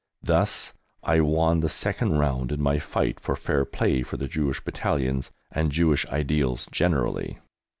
[0.23, 0.73] Thus
[1.03, 5.29] I won the second round in my fight for fair play for the Jewish Battalions
[5.51, 7.37] and Jewish ideals generally.